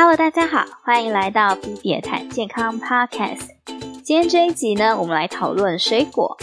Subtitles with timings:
[0.00, 3.48] Hello，大家好，欢迎来到 B 点谈健康 Podcast。
[4.04, 6.36] 今天这一集呢，我们来讨论水果。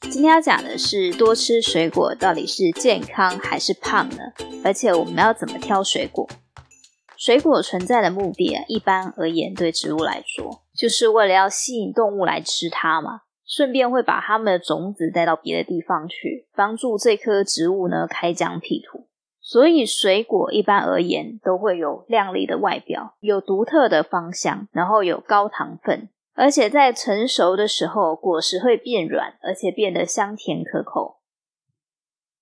[0.00, 4.16] 今天要讲的是多吃水果到底是健康还是胖呢？
[4.64, 6.28] 而且我们要怎么挑水果？
[7.16, 19.06] 水果存在的目的啊，一般而言，对植物来说，就是为了要吸引动物来吃它嘛，顺便会把它们的种子带到别的地方去，帮助这棵植物呢开疆辟土。
[19.48, 31.18] 所以，水果一般而言都会有亮丽的外表，有独特的芳香，然后有高糖分，而且在成熟的时候，果实会变软，而且变得香甜可口。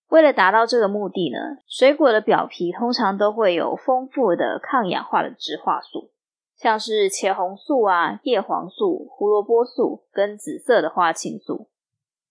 [0.08, 6.10] 为了达到这个目的呢，水果的表皮通常都会有丰富的抗氧化的植化素，
[6.56, 11.68] 像是茄红素啊、叶黄素、胡萝卜素跟紫色的花青素，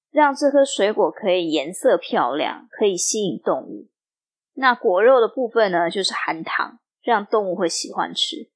[0.10, 3.93] 让这颗水果可以颜色漂亮，可以吸引动物。
[4.56, 8.52] 那果肉的部分呢，就是含糖，让动物会喜欢吃。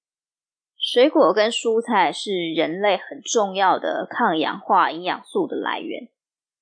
[0.78, 6.10] 水果跟蔬菜是人类很重要的抗氧化营养素的来源。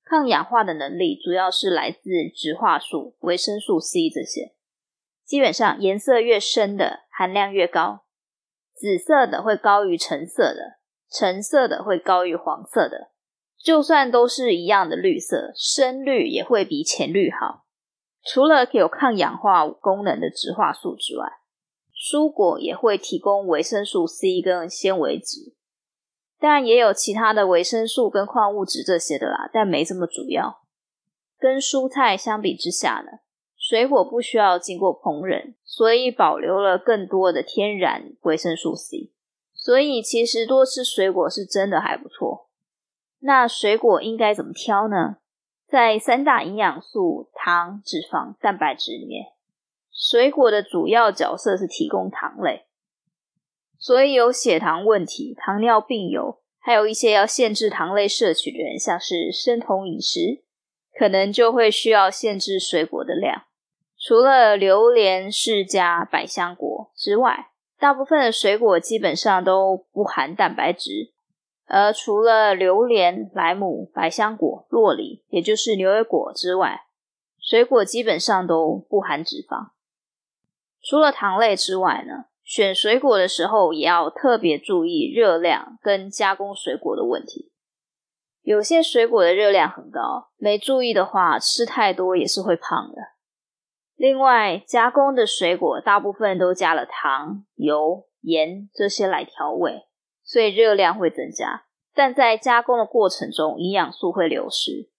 [0.04, 4.54] 抗氧化的能力主要是来自植化素、维生素 C 这些。
[5.26, 8.06] 基本上颜色越深的含量越高，
[8.74, 10.78] 紫色的会高于橙色的，
[11.12, 13.12] 橙色的会高于黄色的。
[13.58, 17.65] 就算都是一样的绿色，深绿也会比浅绿好。
[18.26, 21.34] 除了有抗氧化功能的植化素之外，
[21.96, 25.54] 蔬果也会提供维生素 C 跟纤维质，
[26.40, 30.62] 当然也有其他的维生素跟矿物质这些的啦，但没这么主要。
[31.38, 33.20] 跟蔬菜相比之下呢，
[33.56, 39.12] 水果不需要经过烹饪，所以保留了更多的天然维生素 C。
[39.54, 42.50] 所以其实多吃水果是真的还不错。
[43.20, 45.18] 那水果应该怎么挑呢？
[45.68, 49.34] 在三大营养素糖、脂肪、蛋白质里面，
[49.92, 52.66] 水果的主要角色是提供糖类。
[53.78, 60.44] 所以有血糖问题、糖尿病友，还有一些要限制糖类摄取的人，像是生酮饮食，
[60.98, 63.44] 可能就会需要限制水果的量。
[63.98, 67.50] 除了榴莲、释迦、百香果之外，
[67.80, 71.15] 大部分的水果基本上都不含蛋白质。
[71.68, 76.82] 而除了榴莲、莱姆、百香果、洛梨，也就是牛油果之外，
[77.40, 79.72] 水果基本上都不含脂肪。
[80.82, 87.52] 除了糖类之外呢，选水果的时候也要特别注意热量跟加工水果的问题。
[88.44, 93.02] 有些水果的热量很高，没注意的话，吃太多也是会胖的。
[93.96, 99.86] 另外，加工的水果大部分都加了糖、油、盐这些来调味。
[100.26, 104.90] 所以热量会增加，但在加工的过程中，营养素会流失。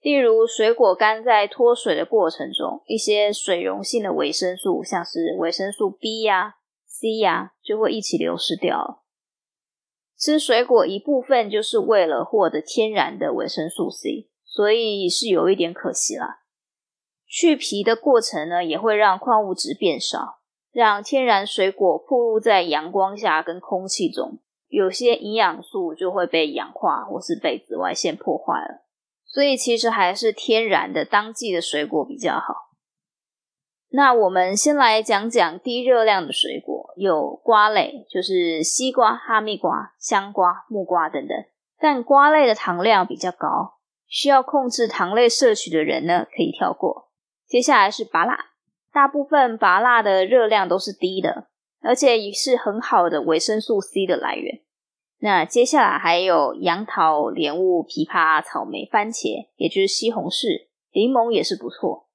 [0.00, 6.54] 例如，水果干在脱水的过程中，一些水溶性的维生素，像是维生素 B 呀、
[6.86, 9.02] C 呀，就会一起流失掉了。
[10.16, 16.40] 吃水果一部分就是为了获得天然的维生素 C，所以是有一点可惜啦。
[17.26, 20.37] 去皮的过程呢，也会让矿物质变少。
[20.72, 28.84] 让天然水果暴露在阳光下跟空气中，有些营养素就会被氧化或是被紫外线破坏了。
[29.24, 32.68] 所以其实还是天然的当季的水果比较好。
[33.90, 41.36] 那我们先来讲讲低热量的水果，有瓜类，就是西瓜、哈密瓜、香瓜、木瓜等等。
[41.78, 47.10] 但瓜类的糖量比较高，需要控制糖类摄取的人呢，可以跳过。
[47.46, 48.34] 接下来是芭乐。
[48.92, 51.48] 大部分芭乐的热量都是低的，
[51.80, 54.62] 而且也是很好的维生素 C 的来源。
[55.20, 62.08] 那接下来还有杨桃、莲雾、枇杷、草莓、番茄，也就是西红柿、柠檬也是不错。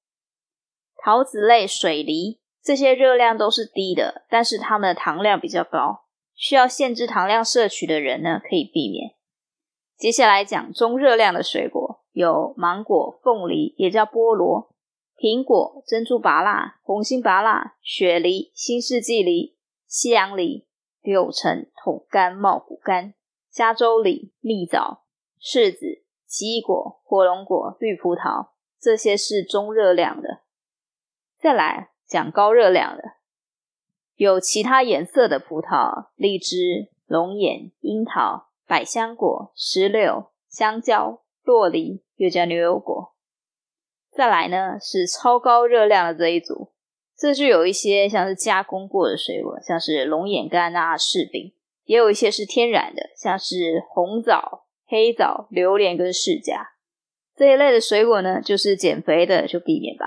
[1.02, 9.14] 桃子类、水梨这些热量都是低的，但是它们的糖量比较高，需要限制糖量摄取的人呢，可以避免。
[9.98, 14.73] 接下来讲中热量的水果，有芒果、凤梨，也叫菠萝。
[15.24, 19.56] 苹果、珍珠芭乐、红心芭乐、雪梨、新世纪梨、
[19.86, 20.66] 西洋梨、
[21.00, 23.14] 柳橙、桶柑、茂谷柑、
[23.50, 25.04] 加州梨、蜜枣、
[25.40, 30.42] 柿子、奇异果、火龙果、绿葡萄，这些是中热量的。
[31.40, 33.02] 再来讲高热量的，
[34.16, 43.13] 有其他颜色的葡萄，荔枝、龙眼、樱桃、百香果、石榴、香蕉、洛梨，又叫牛油果。
[44.14, 46.70] 再来呢，是超高热量的这一组，
[47.18, 51.52] 这就有一些像是加工过的水果，像是龙眼干啊、柿饼，
[51.84, 56.68] 也有一些是天然的，像是红枣、黑枣、榴莲跟释迦
[57.34, 60.06] 这一类的水果呢，就是减肥的就避免吧。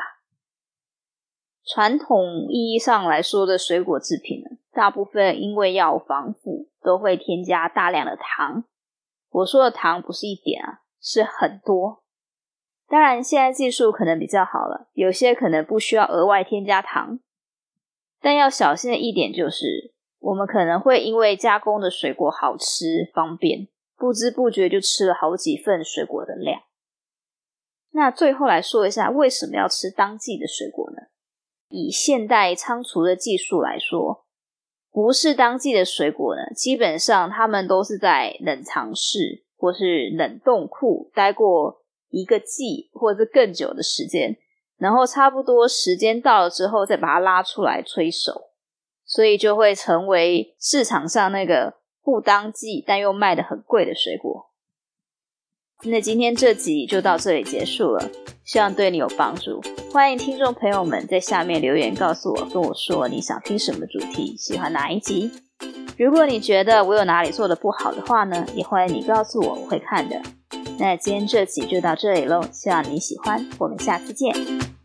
[1.65, 8.63] 传统意义上来说的水果制品呢，大部分因为要防腐，都会添加大量的糖。
[9.29, 12.03] 我说的糖不是一点啊，是很多。
[12.89, 17.19] 当然，现在技术可能比较好了，有些可能不需要额外添加糖。
[18.21, 23.67] 但要小心的一点就是，我们可能会因为加工的水果好吃、方便，
[23.97, 26.61] 不知不觉就吃了好几份水果的量。
[27.91, 31.07] 那最后来说一下，为什么要吃当季的水果呢？
[31.69, 34.25] 以现代仓储的技术来说，
[34.89, 44.37] 不是当季的水果呢，基本上他们都是在冷藏室或是冷冻库待过一个季或者是更久的时间，
[44.77, 48.51] 然后差不多时间到了之后再把它拉出来催熟，
[49.05, 54.45] 所以就会成为市场上那个不当季但又卖得很贵的水果。
[55.83, 58.09] 那今天这集就到这里结束了，
[58.43, 59.61] 希望对你有帮助。
[59.93, 65.29] 欢迎听众朋友们在下面留言告诉我，跟我说你想听什么主题，喜欢哪一集。
[65.95, 70.19] 如果你觉得我有哪里做得不好的话呢，也欢迎你告诉我，我会看的。
[70.79, 74.76] 那今天这集就到这里喽，希望你喜欢，我们下次见。